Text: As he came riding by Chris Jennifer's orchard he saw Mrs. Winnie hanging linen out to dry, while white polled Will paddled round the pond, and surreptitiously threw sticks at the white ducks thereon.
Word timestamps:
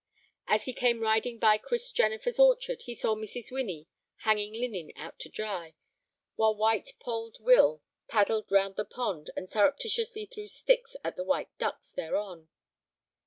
As 0.47 0.65
he 0.65 0.73
came 0.73 1.01
riding 1.01 1.37
by 1.37 1.59
Chris 1.59 1.91
Jennifer's 1.91 2.39
orchard 2.39 2.81
he 2.85 2.95
saw 2.95 3.13
Mrs. 3.13 3.51
Winnie 3.51 3.87
hanging 4.23 4.53
linen 4.53 4.91
out 4.95 5.19
to 5.19 5.29
dry, 5.29 5.75
while 6.33 6.55
white 6.55 6.93
polled 6.99 7.37
Will 7.39 7.83
paddled 8.07 8.49
round 8.51 8.77
the 8.77 8.83
pond, 8.85 9.29
and 9.35 9.47
surreptitiously 9.47 10.25
threw 10.25 10.47
sticks 10.47 10.95
at 11.03 11.17
the 11.17 11.23
white 11.23 11.55
ducks 11.59 11.91
thereon. 11.91 12.49